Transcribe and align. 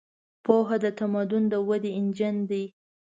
پوهه 0.43 0.75
د 0.83 0.85
تمدن 0.99 1.43
د 1.51 1.53
ودې 1.67 1.91
انجن 1.99 2.35
دی. 2.49 2.63